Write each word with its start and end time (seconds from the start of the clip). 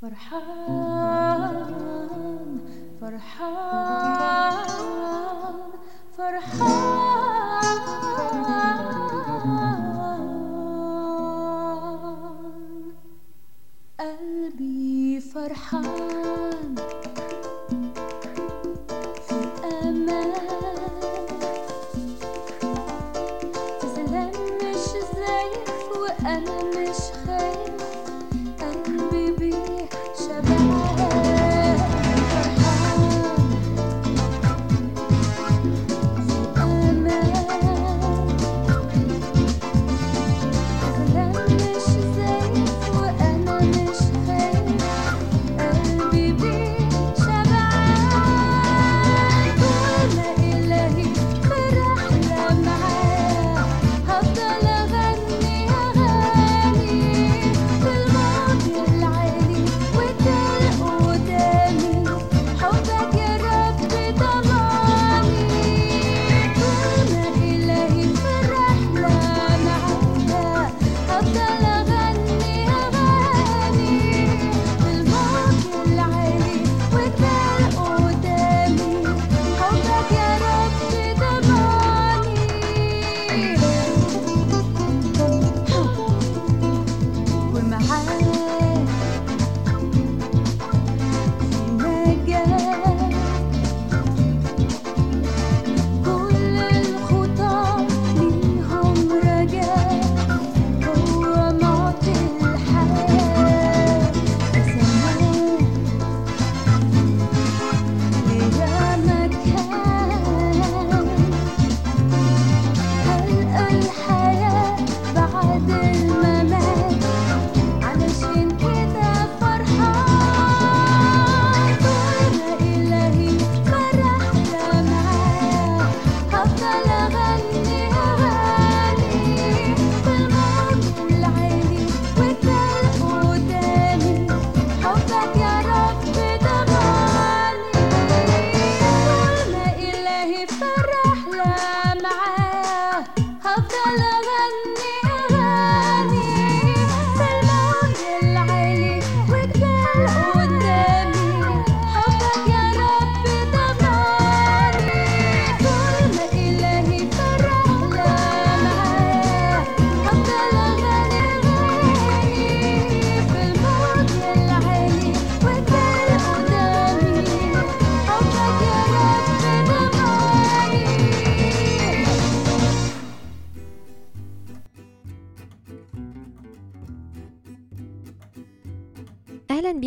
فرحان 0.00 0.89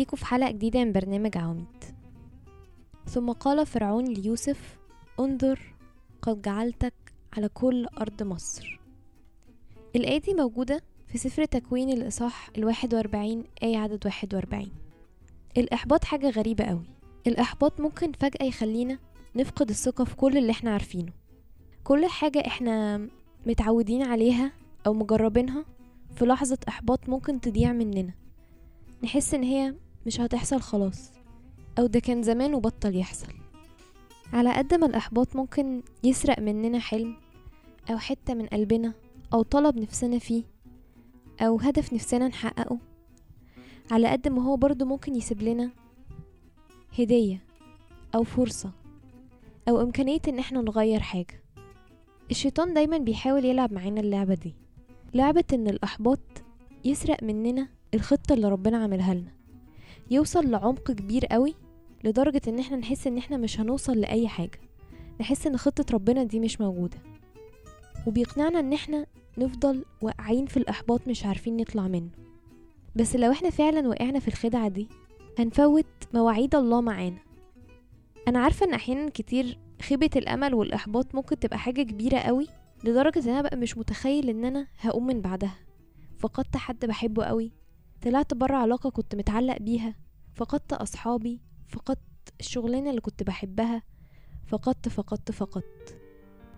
بيكم 0.04 0.16
في 0.16 0.26
حلقة 0.26 0.50
جديدة 0.50 0.84
من 0.84 0.92
برنامج 0.92 1.38
عواميد. 1.38 1.84
ثم 3.06 3.32
قال 3.32 3.66
فرعون 3.66 4.04
ليوسف 4.04 4.78
انظر 5.20 5.74
قد 6.22 6.42
جعلتك 6.42 6.94
على 7.36 7.48
كل 7.48 7.86
أرض 7.86 8.22
مصر. 8.22 8.80
الآية 9.96 10.20
دي 10.20 10.34
موجودة 10.34 10.82
في 11.06 11.18
سفر 11.18 11.44
تكوين 11.44 11.90
الإصحاح 11.90 12.50
الواحد 12.58 12.94
وأربعين 12.94 13.44
آية 13.62 13.78
عدد 13.78 14.06
واحد 14.06 14.34
وأربعين. 14.34 14.72
الإحباط 15.56 16.04
حاجة 16.04 16.30
غريبة 16.30 16.64
قوي 16.64 16.86
الإحباط 17.26 17.80
ممكن 17.80 18.12
فجأة 18.12 18.46
يخلينا 18.46 18.98
نفقد 19.36 19.68
الثقة 19.68 20.04
في 20.04 20.16
كل 20.16 20.38
اللي 20.38 20.50
إحنا 20.50 20.70
عارفينه. 20.70 21.12
كل 21.84 22.06
حاجة 22.06 22.42
إحنا 22.46 23.08
متعودين 23.46 24.02
عليها 24.02 24.52
أو 24.86 24.94
مجربينها 24.94 25.64
في 26.14 26.24
لحظة 26.24 26.58
إحباط 26.68 27.08
ممكن 27.08 27.40
تضيع 27.40 27.72
مننا. 27.72 28.14
نحس 29.02 29.34
إن 29.34 29.42
هي 29.42 29.74
مش 30.06 30.20
هتحصل 30.20 30.60
خلاص. 30.60 31.12
أو 31.78 31.86
ده 31.86 32.00
كان 32.00 32.22
زمان 32.22 32.54
وبطل 32.54 32.96
يحصل. 32.96 33.32
على 34.32 34.52
قد 34.52 34.74
ما 34.74 34.86
الإحباط 34.86 35.36
ممكن 35.36 35.82
يسرق 36.04 36.40
مننا 36.40 36.78
حلم 36.78 37.16
أو 37.90 37.98
حتة 37.98 38.34
من 38.34 38.46
قلبنا 38.46 38.92
أو 39.32 39.42
طلب 39.42 39.76
نفسنا 39.78 40.18
فيه 40.18 40.44
أو 41.40 41.56
هدف 41.56 41.92
نفسنا 41.92 42.28
نحققه 42.28 42.78
على 43.90 44.08
قد 44.08 44.28
ما 44.28 44.42
هو 44.42 44.56
برضو 44.56 44.84
ممكن 44.84 45.14
يسيب 45.14 45.42
لنا 45.42 45.70
هدية 46.98 47.44
أو 48.14 48.22
فرصة 48.24 48.70
أو 49.68 49.80
إمكانية 49.80 50.20
إن 50.28 50.38
إحنا 50.38 50.60
نغير 50.60 51.00
حاجة. 51.00 51.42
الشيطان 52.30 52.74
دايما 52.74 52.98
بيحاول 52.98 53.44
يلعب 53.44 53.72
معانا 53.72 54.00
اللعبة 54.00 54.34
دي. 54.34 54.54
لعبة 55.14 55.44
إن 55.52 55.68
الإحباط 55.68 56.20
يسرق 56.84 57.22
مننا 57.22 57.68
الخطة 57.94 58.32
اللي 58.32 58.48
ربنا 58.48 58.78
عاملها 58.78 59.14
لنا. 59.14 59.32
يوصل 60.10 60.50
لعمق 60.50 60.90
كبير 60.90 61.26
قوي 61.26 61.54
لدرجة 62.04 62.40
إن 62.48 62.58
إحنا 62.58 62.76
نحس 62.76 63.06
إن 63.06 63.18
إحنا 63.18 63.36
مش 63.36 63.60
هنوصل 63.60 63.98
لأي 64.00 64.28
حاجة. 64.28 64.60
نحس 65.20 65.46
إن 65.46 65.56
خطة 65.56 65.94
ربنا 65.94 66.22
دي 66.24 66.40
مش 66.40 66.60
موجودة. 66.60 66.98
وبيقنعنا 68.06 68.60
إن 68.60 68.72
إحنا 68.72 69.06
نفضل 69.38 69.84
واقعين 70.02 70.46
في 70.46 70.56
الإحباط 70.56 71.08
مش 71.08 71.24
عارفين 71.26 71.56
نطلع 71.56 71.88
منه. 71.88 72.10
بس 72.96 73.16
لو 73.16 73.30
إحنا 73.32 73.50
فعلا 73.50 73.88
وقعنا 73.88 74.18
في 74.18 74.28
الخدعة 74.28 74.68
دي 74.68 74.88
هنفوت 75.38 75.86
مواعيد 76.14 76.54
الله 76.54 76.80
معانا. 76.80 77.18
أنا 78.28 78.38
عارفة 78.38 78.66
إن 78.66 78.74
أحيانا 78.74 79.10
كتير 79.10 79.58
خيبة 79.82 80.10
الأمل 80.16 80.54
والإحباط 80.54 81.14
ممكن 81.14 81.38
تبقى 81.38 81.58
حاجة 81.58 81.82
كبيرة 81.82 82.18
قوي 82.18 82.46
لدرجة 82.84 83.18
إن 83.24 83.28
أنا 83.28 83.42
بقى 83.42 83.56
مش 83.56 83.78
متخيل 83.78 84.28
إن 84.30 84.44
أنا 84.44 84.66
هقوم 84.78 85.06
من 85.06 85.20
بعدها. 85.20 85.56
فقدت 86.18 86.56
حد 86.56 86.86
بحبه 86.86 87.24
قوي 87.24 87.52
طلعت 88.04 88.34
برا 88.34 88.56
علاقة 88.56 88.90
كنت 88.90 89.14
متعلق 89.14 89.58
بيها. 89.58 89.94
فقدت 90.34 90.72
أصحابي 90.72 91.40
فقدت 91.68 91.98
الشغلانة 92.40 92.90
اللي 92.90 93.00
كنت 93.00 93.22
بحبها 93.22 93.82
فقدت 94.46 94.88
فقدت 94.88 95.30
فقدت. 95.30 95.98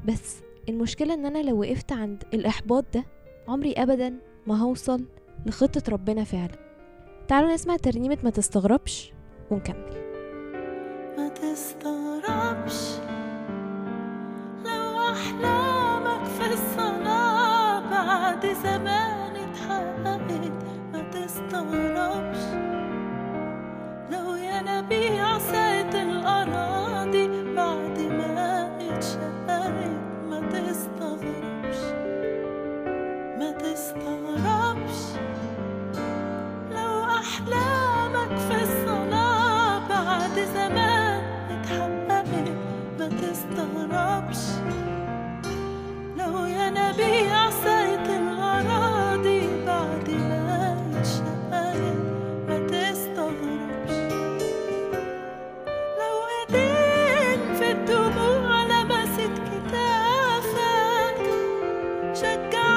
بس 0.05 0.37
المشكلة 0.69 1.15
إن 1.15 1.27
أنا 1.27 1.43
لو 1.43 1.61
وقفت 1.61 1.93
عند 1.93 2.25
الإحباط 2.35 2.85
ده 2.95 3.05
عمري 3.49 3.73
أبدا 3.73 4.19
ما 4.47 4.59
هوصل 4.59 5.05
لخطة 5.47 5.83
ربنا 5.93 6.25
فعلا. 6.25 6.59
تعالوا 7.29 7.55
نسمع 7.55 7.77
ترنيمة 7.77 8.19
ما 8.25 8.31
تستغربش 8.31 9.13
ونكمل. 9.51 10.07
ما 11.19 11.29
تستغربش 11.29 12.99
لو 14.65 15.01
أحلامك 15.13 16.25
في 16.25 16.53
الصلاة 16.53 17.91
بعد 17.91 18.47
زمان. 18.47 19.16
the 21.51 21.63
those 21.95 22.66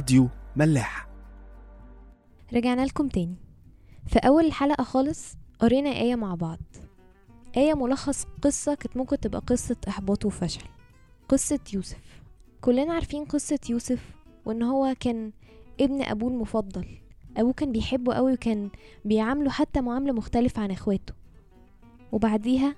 راديو 0.00 0.28
ملاح 0.56 1.08
رجعنا 2.54 2.86
لكم 2.86 3.08
تاني. 3.08 3.36
في 4.06 4.18
أول 4.18 4.44
الحلقة 4.44 4.84
خالص 4.84 5.36
قرينا 5.58 5.90
آية 5.90 6.14
مع 6.14 6.34
بعض. 6.34 6.58
آية 7.56 7.74
ملخص 7.74 8.26
قصة 8.42 8.74
كانت 8.74 8.96
ممكن 8.96 9.20
تبقى 9.20 9.40
قصة 9.46 9.76
إحباط 9.88 10.24
وفشل. 10.24 10.64
قصة 11.28 11.60
يوسف. 11.74 12.22
كلنا 12.60 12.92
عارفين 12.94 13.24
قصة 13.24 13.58
يوسف 13.70 14.14
وإن 14.44 14.62
هو 14.62 14.94
كان 15.00 15.32
ابن 15.80 16.02
أبوه 16.02 16.30
المفضل. 16.30 16.86
أبوه 17.36 17.52
كان 17.52 17.72
بيحبه 17.72 18.14
قوي 18.14 18.32
وكان 18.32 18.70
بيعامله 19.04 19.50
حتى 19.50 19.80
معاملة 19.80 20.12
مختلفة 20.12 20.62
عن 20.62 20.70
إخواته. 20.70 21.14
وبعديها 22.12 22.74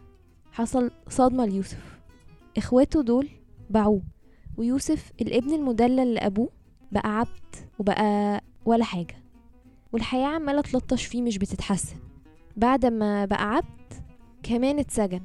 حصل 0.53 0.91
صدمة 1.09 1.45
ليوسف. 1.47 2.01
إخواته 2.57 3.03
دول 3.03 3.29
باعوه. 3.71 4.03
ويوسف 4.57 5.13
الابن 5.21 5.55
المدلل 5.55 6.15
لأبوه 6.15 6.62
بقى 6.93 7.19
عبد 7.19 7.57
وبقى 7.79 8.41
ولا 8.65 8.85
حاجة. 8.85 9.17
والحياة 9.93 10.27
عمالة 10.27 10.61
تلطش 10.61 11.05
فيه 11.05 11.23
مش 11.23 11.39
بتتحسن. 11.39 11.97
بعد 12.57 12.87
ما 12.87 13.25
بقى 13.25 13.55
عبد 13.55 13.93
كمان 14.43 14.79
اتسجن. 14.79 15.23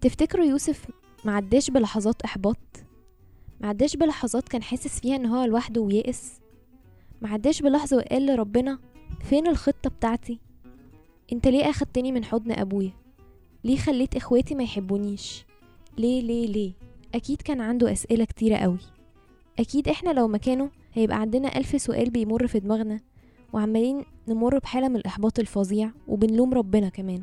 تفتكروا 0.00 0.44
يوسف 0.44 0.86
معداش 1.24 1.70
بلحظات 1.70 2.22
إحباط؟ 2.22 2.56
معداش 3.60 3.96
بلحظات 3.96 4.48
كان 4.48 4.62
حاسس 4.62 5.00
فيها 5.00 5.16
إن 5.16 5.26
هو 5.26 5.44
لوحده 5.44 5.80
ويائس؟ 5.80 6.40
معداش 7.22 7.62
بلحظة 7.62 7.96
وقال 7.96 8.26
لربنا 8.26 8.78
فين 9.20 9.46
الخطة 9.46 9.90
بتاعتي؟ 9.90 10.40
أنت 11.32 11.48
ليه 11.48 11.70
أخدتني 11.70 12.12
من 12.12 12.24
حضن 12.24 12.52
أبويا؟ 12.52 12.92
ليه 13.64 13.76
خليت 13.76 14.16
إخواتي 14.16 14.54
ما 14.54 14.62
يحبونيش؟ 14.62 15.44
ليه 15.98 16.22
ليه 16.22 16.46
ليه؟ 16.46 16.72
أكيد 17.14 17.42
كان 17.42 17.60
عنده 17.60 17.92
أسئلة 17.92 18.24
كتيرة 18.24 18.56
قوي. 18.56 18.78
أكيد 19.58 19.88
إحنا 19.88 20.10
لو 20.10 20.28
مكانه 20.28 20.70
هيبقى 20.96 21.20
عندنا 21.20 21.56
ألف 21.56 21.82
سؤال 21.82 22.10
بيمر 22.10 22.46
في 22.46 22.58
دماغنا 22.60 23.00
وعمالين 23.52 24.04
نمر 24.28 24.58
بحالة 24.58 24.88
من 24.88 24.96
الإحباط 24.96 25.38
الفظيع 25.38 25.90
وبنلوم 26.08 26.54
ربنا 26.54 26.88
كمان. 26.88 27.22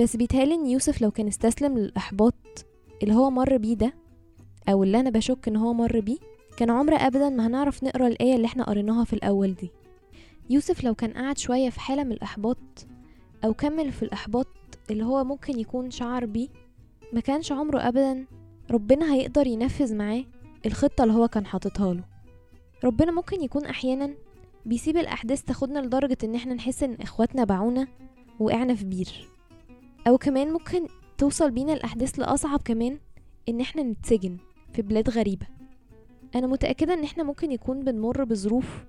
بس 0.00 0.16
بيتهيألي 0.16 0.54
إن 0.54 0.66
يوسف 0.66 1.02
لو 1.02 1.10
كان 1.10 1.26
استسلم 1.26 1.78
للإحباط 1.78 2.34
اللي 3.02 3.14
هو 3.14 3.30
مر 3.30 3.56
بيه 3.56 3.74
ده 3.74 3.94
أو 4.68 4.82
اللي 4.84 5.00
أنا 5.00 5.10
بشك 5.10 5.48
إن 5.48 5.56
هو 5.56 5.72
مر 5.72 6.00
بيه 6.00 6.16
كان 6.56 6.70
عمر 6.70 6.94
أبدا 6.94 7.28
ما 7.28 7.46
هنعرف 7.46 7.84
نقرأ 7.84 8.06
الآية 8.06 8.34
اللي 8.36 8.46
إحنا 8.46 8.64
قريناها 8.64 9.04
في 9.04 9.12
الأول 9.12 9.54
دي. 9.54 9.70
يوسف 10.50 10.84
لو 10.84 10.94
كان 10.94 11.12
قعد 11.12 11.38
شوية 11.38 11.70
في 11.70 11.80
حالة 11.80 12.04
من 12.04 12.12
الإحباط 12.12 12.86
أو 13.44 13.54
كمل 13.54 13.92
في 13.92 14.02
الإحباط 14.02 14.46
اللي 14.90 15.04
هو 15.04 15.24
ممكن 15.24 15.60
يكون 15.60 15.90
شعر 15.90 16.26
بيه 16.26 16.48
ما 17.12 17.20
كانش 17.20 17.52
عمره 17.52 17.78
أبدا 17.88 18.26
ربنا 18.70 19.14
هيقدر 19.14 19.46
ينفذ 19.46 19.94
معاه 19.96 20.24
الخطة 20.66 21.04
اللي 21.04 21.14
هو 21.14 21.28
كان 21.28 21.46
حاططها 21.46 21.94
له. 21.94 22.13
ربنا 22.84 23.12
ممكن 23.12 23.42
يكون 23.42 23.64
أحيانا 23.64 24.14
بيسيب 24.66 24.96
الأحداث 24.96 25.42
تاخدنا 25.42 25.78
لدرجة 25.78 26.18
إن 26.24 26.34
إحنا 26.34 26.54
نحس 26.54 26.82
إن 26.82 26.94
إخواتنا 27.00 27.44
باعونا 27.44 27.88
وقعنا 28.40 28.74
في 28.74 28.84
بير. 28.84 29.28
أو 30.06 30.18
كمان 30.18 30.52
ممكن 30.52 30.86
توصل 31.18 31.50
بينا 31.50 31.72
الأحداث 31.72 32.18
لأصعب 32.18 32.60
كمان 32.64 32.98
إن 33.48 33.60
إحنا 33.60 33.82
نتسجن 33.82 34.36
في 34.72 34.82
بلاد 34.82 35.10
غريبة. 35.10 35.46
أنا 36.34 36.46
متأكدة 36.46 36.94
إن 36.94 37.04
إحنا 37.04 37.22
ممكن 37.22 37.52
يكون 37.52 37.84
بنمر 37.84 38.24
بظروف 38.24 38.84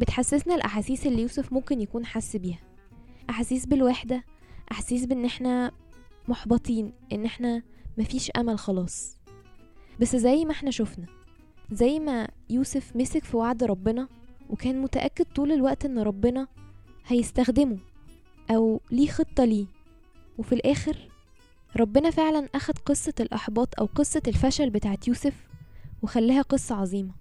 بتحسسنا 0.00 0.54
الأحاسيس 0.54 1.06
اللي 1.06 1.22
يوسف 1.22 1.52
ممكن 1.52 1.80
يكون 1.80 2.06
حس 2.06 2.36
بيها. 2.36 2.60
أحاسيس 3.30 3.66
بالوحدة 3.66 4.24
أحاسيس 4.72 5.04
بإن 5.04 5.24
إحنا 5.24 5.72
محبطين 6.28 6.92
إن 7.12 7.24
إحنا 7.24 7.62
مفيش 7.98 8.30
أمل 8.30 8.58
خلاص. 8.58 9.16
بس 10.00 10.16
زي 10.16 10.44
ما 10.44 10.50
إحنا 10.50 10.70
شفنا 10.70 11.06
زي 11.72 11.98
ما 11.98 12.28
يوسف 12.50 12.96
مسك 12.96 13.24
في 13.24 13.36
وعد 13.36 13.64
ربنا 13.64 14.08
وكان 14.50 14.82
متأكد 14.82 15.24
طول 15.24 15.52
الوقت 15.52 15.84
إن 15.84 15.98
ربنا 15.98 16.48
هيستخدمه 17.06 17.78
أو 18.50 18.80
ليه 18.90 19.08
خطة 19.08 19.44
ليه. 19.44 19.66
وفي 20.38 20.54
الآخر 20.54 20.96
ربنا 21.76 22.10
فعلا 22.10 22.48
أخد 22.54 22.78
قصة 22.78 23.14
الإحباط 23.20 23.80
أو 23.80 23.86
قصة 23.86 24.22
الفشل 24.28 24.70
بتاعت 24.70 25.08
يوسف 25.08 25.48
وخلاها 26.02 26.42
قصة 26.42 26.74
عظيمة 26.74 27.14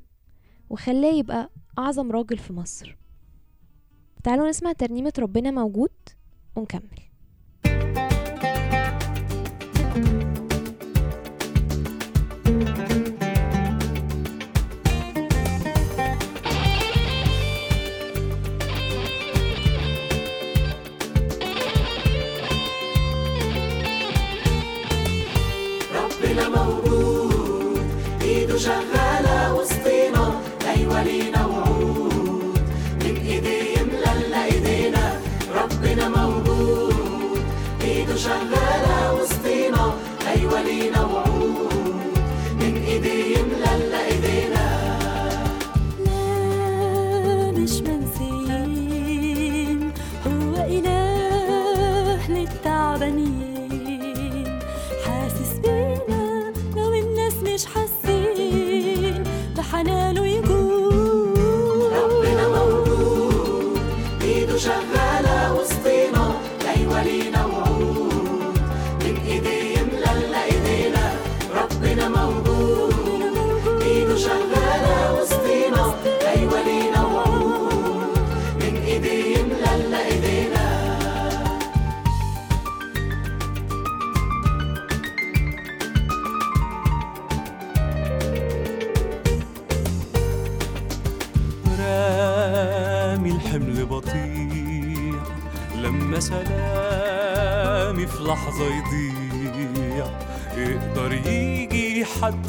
وخلاه 0.69 1.13
يبقى 1.13 1.49
أعظم 1.79 2.11
راجل 2.11 2.37
في 2.37 2.53
مصر. 2.53 2.97
تعالوا 4.23 4.49
نسمع 4.49 4.71
ترنيمة 4.71 5.13
ربنا 5.19 5.51
موجود 5.51 5.91
ونكمل. 6.55 6.99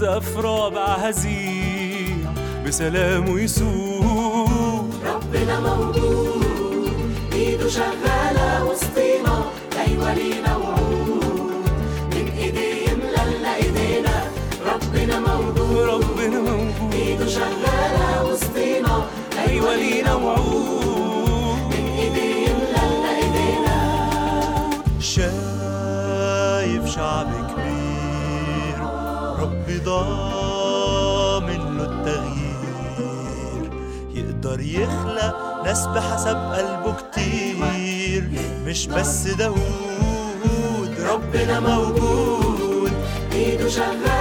حتى 0.01 0.21
في 0.21 0.41
رابع 0.41 0.85
هزيع 0.95 2.17
بسلامه 2.67 3.41
يسوق 3.41 4.85
ربنا 5.05 5.61
موجود 5.61 6.45
إيده 7.33 7.69
شغالة 7.69 8.10
يقدر 34.75 34.83
يخلق 34.83 35.63
ناس 35.65 35.87
بحسب 35.87 36.37
قلبه 36.37 36.95
كتير. 36.95 38.31
مش 38.67 38.87
بس 38.87 39.27
داود 39.27 40.95
ربنا 41.01 41.61
موجود. 41.61 42.93
إيده 43.33 43.69
شغالة. 43.69 44.20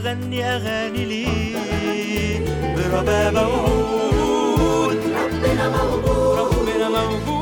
فداني 0.00 0.44
هغني 0.44 0.56
أغاني 0.56 1.04
ليه 1.04 2.44
بربابة 2.76 3.48
وعود 3.48 4.96
ربنا 4.96 5.68
موجود. 5.68 6.38
ربنا 6.38 6.88
موجود. 6.88 7.39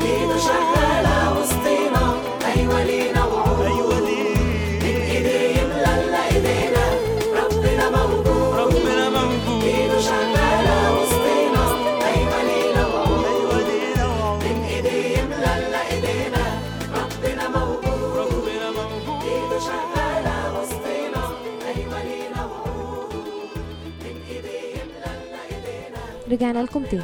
رجعنا 26.39 26.63
لكم 26.63 26.83
تاني. 26.83 27.03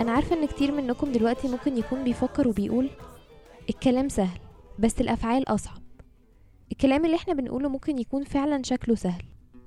أنا 0.00 0.12
عارفة 0.12 0.36
إن 0.36 0.46
كتير 0.46 0.72
منكم 0.72 1.12
دلوقتي 1.12 1.48
ممكن 1.48 1.76
يكون 1.76 2.04
بيفكر 2.04 2.48
وبيقول 2.48 2.90
الكلام 3.70 4.08
سهل 4.08 4.38
بس 4.78 5.00
الأفعال 5.00 5.48
أصعب. 5.48 5.82
الكلام 6.72 7.04
اللي 7.04 7.16
إحنا 7.16 7.34
بنقوله 7.34 7.68
ممكن 7.68 7.98
يكون 7.98 8.24
فعلا 8.24 8.62
شكله 8.62 8.94
سهل. 8.94 9.22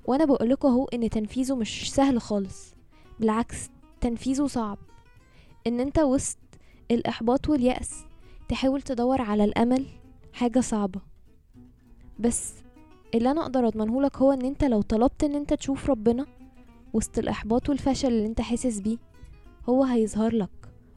وأنا 0.06 0.24
بقولكوا 0.24 0.70
أهو 0.70 0.84
إن 0.84 1.10
تنفيذه 1.10 1.54
مش 1.56 1.92
سهل 1.94 2.20
خالص. 2.20 2.74
بالعكس 3.20 3.70
تنفيذه 4.00 4.46
صعب. 4.46 4.78
إن 5.66 5.80
أنت 5.80 5.98
وسط 5.98 6.38
الإحباط 6.90 7.48
واليأس 7.48 8.04
تحاول 8.48 8.82
تدور 8.82 9.22
على 9.22 9.44
الأمل 9.44 9.86
حاجة 10.32 10.60
صعبة. 10.60 11.00
بس 12.18 12.54
اللي 13.14 13.30
أنا 13.30 13.42
أقدر 13.42 13.66
أضمنهولك 13.66 14.16
هو 14.16 14.32
إن 14.32 14.44
أنت 14.44 14.64
لو 14.64 14.82
طلبت 14.82 15.24
إن 15.24 15.34
أنت 15.34 15.54
تشوف 15.54 15.90
ربنا 15.90 16.26
وسط 16.98 17.18
الإحباط 17.18 17.68
والفشل 17.68 18.08
اللي 18.08 18.26
أنت 18.26 18.40
حاسس 18.40 18.80
بيه 18.80 18.96
هو 19.68 19.84
هيظهر 19.84 20.34
لك 20.34 20.50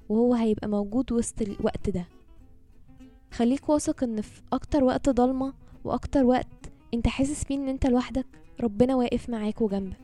وهو 0.10 0.34
هيبقى 0.34 0.68
موجود 0.68 1.12
وسط 1.12 1.42
الوقت 1.42 1.90
ده. 1.90 2.08
خليك 3.32 3.70
واثق 3.70 4.04
إن 4.04 4.22
في 4.22 4.42
أكتر 4.54 4.84
وقت 4.84 5.10
ضلمة 5.10 5.54
وأكتر 5.84 6.24
وقت 6.24 6.72
أنت 6.94 7.08
حاسس 7.08 7.44
فيه 7.44 7.56
إن 7.56 7.68
أنت 7.70 7.86
لوحدك 7.88 8.26
ربنا 8.62 8.96
واقف 8.96 9.30
معاك 9.30 9.62
وجنبك. 9.62 9.98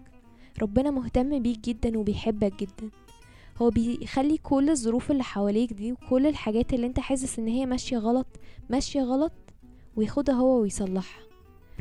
ربنا 0.62 0.92
مهتم 0.92 1.40
بيك 1.40 1.60
جدا 1.60 1.98
وبيحبك 2.00 2.60
جدا. 2.60 2.90
هو 3.62 3.70
بيخلي 3.70 4.38
كل 4.38 4.70
الظروف 4.70 5.12
اللي 5.12 5.24
حواليك 5.24 5.74
دي 5.74 5.92
وكل 5.92 6.28
الحاجات 6.28 6.74
اللي 6.74 6.88
أنت 6.88 7.00
حاسس 7.00 7.40
إن 7.40 7.48
هي 7.48 7.66
ماشية 7.66 7.98
غلط 7.98 8.28
ماشية 8.70 9.02
غلط 9.02 9.34
وياخدها 9.96 10.36
هو 10.36 10.62
ويصلحها. 10.62 11.24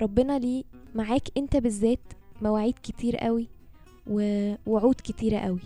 ربنا 0.02 0.38
ليه 0.38 0.64
معاك 0.94 1.28
أنت 1.36 1.56
بالذات 1.56 2.12
مواعيد 2.42 2.74
كتير 2.82 3.16
قوي 3.16 3.48
ووعود 4.06 4.94
كتيرة 4.94 5.38
قوي. 5.38 5.60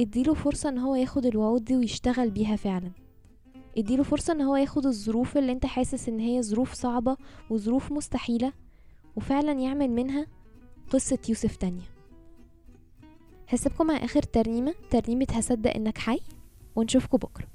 اديله 0.00 0.34
فرصة 0.34 0.68
إن 0.68 0.78
هو 0.78 0.94
ياخد 0.94 1.26
الوعود 1.26 1.64
دي 1.64 1.76
ويشتغل 1.76 2.30
بيها 2.30 2.56
فعلا. 2.56 2.90
اديله 3.78 4.02
فرصة 4.02 4.32
إن 4.32 4.40
هو 4.40 4.56
ياخد 4.56 4.86
الظروف 4.86 5.36
اللي 5.36 5.52
أنت 5.52 5.66
حاسس 5.66 6.08
إن 6.08 6.20
هي 6.20 6.42
ظروف 6.42 6.72
صعبة 6.72 7.16
وظروف 7.50 7.92
مستحيلة 7.92 8.52
وفعلا 9.16 9.52
يعمل 9.52 9.90
منها 9.90 10.26
قصة 10.90 11.18
يوسف 11.28 11.56
تانية. 11.56 11.86
هسيبكم 13.48 13.86
مع 13.86 13.96
آخر 13.96 14.22
ترنيمة 14.22 14.74
ترنيمة 14.90 15.26
هصدق 15.32 15.74
إنك 15.74 15.98
حي 15.98 16.20
ونشوفكم 16.76 17.18
بكرة. 17.18 17.46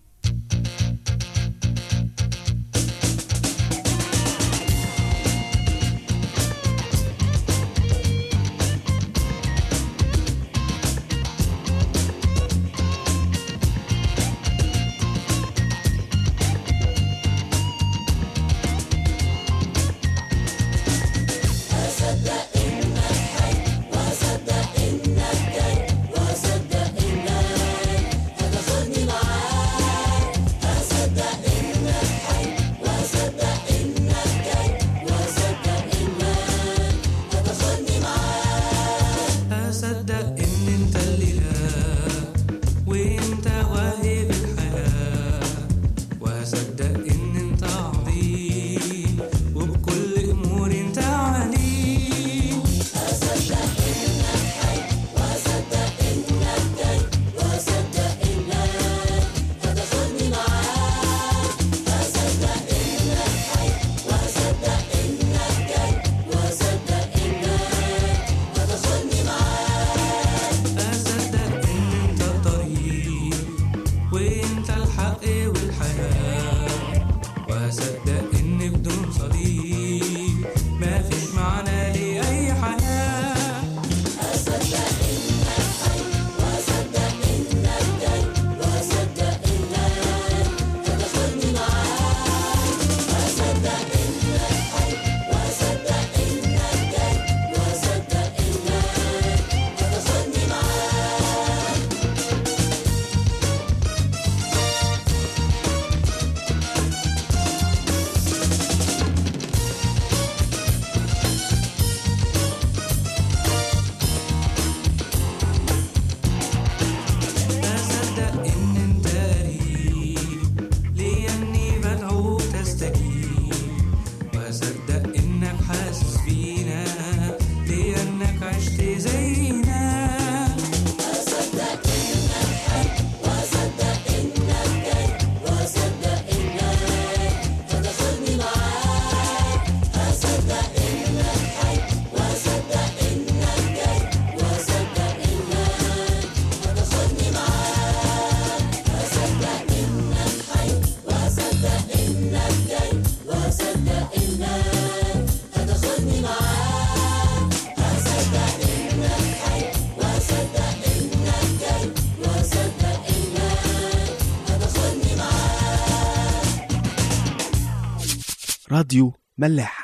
راديو 168.94 169.14
ملاح. 169.38 169.83